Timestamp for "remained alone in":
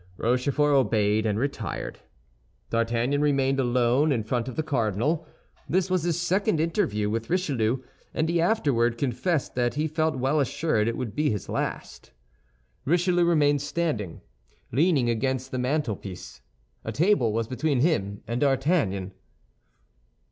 3.21-4.23